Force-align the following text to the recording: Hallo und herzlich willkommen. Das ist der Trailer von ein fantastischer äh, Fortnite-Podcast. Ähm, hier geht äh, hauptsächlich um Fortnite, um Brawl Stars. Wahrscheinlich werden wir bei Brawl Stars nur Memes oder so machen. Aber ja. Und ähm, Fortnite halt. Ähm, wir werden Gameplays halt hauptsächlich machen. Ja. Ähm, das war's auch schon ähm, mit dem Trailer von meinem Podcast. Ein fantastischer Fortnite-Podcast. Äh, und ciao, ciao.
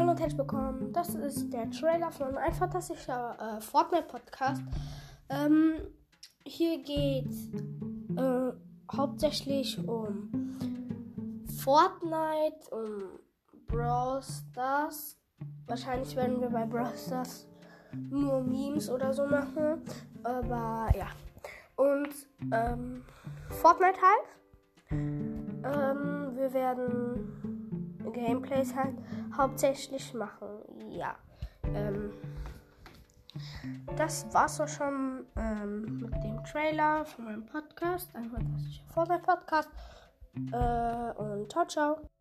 Hallo 0.00 0.12
und 0.12 0.20
herzlich 0.20 0.38
willkommen. 0.38 0.94
Das 0.94 1.14
ist 1.14 1.52
der 1.52 1.70
Trailer 1.70 2.10
von 2.10 2.38
ein 2.38 2.54
fantastischer 2.54 3.36
äh, 3.38 3.60
Fortnite-Podcast. 3.60 4.62
Ähm, 5.28 5.74
hier 6.46 6.82
geht 6.82 7.30
äh, 8.16 8.50
hauptsächlich 8.96 9.78
um 9.86 10.30
Fortnite, 11.62 12.70
um 12.70 13.20
Brawl 13.66 14.22
Stars. 14.22 15.18
Wahrscheinlich 15.66 16.16
werden 16.16 16.40
wir 16.40 16.48
bei 16.48 16.64
Brawl 16.64 16.96
Stars 16.96 17.46
nur 17.92 18.40
Memes 18.40 18.88
oder 18.88 19.12
so 19.12 19.26
machen. 19.26 19.82
Aber 20.22 20.88
ja. 20.96 21.08
Und 21.76 22.08
ähm, 22.52 23.04
Fortnite 23.50 24.00
halt. 24.00 24.92
Ähm, 24.92 26.36
wir 26.36 26.54
werden 26.54 27.70
Gameplays 28.12 28.74
halt 28.74 28.96
hauptsächlich 29.40 30.12
machen. 30.14 30.48
Ja. 30.90 31.16
Ähm, 31.74 32.12
das 33.96 34.32
war's 34.32 34.60
auch 34.60 34.68
schon 34.68 35.26
ähm, 35.36 36.00
mit 36.00 36.22
dem 36.22 36.44
Trailer 36.44 37.04
von 37.04 37.24
meinem 37.24 37.46
Podcast. 37.46 38.14
Ein 38.14 38.30
fantastischer 38.30 38.84
Fortnite-Podcast. 38.92 39.68
Äh, 40.52 41.22
und 41.22 41.50
ciao, 41.50 41.66
ciao. 41.66 42.19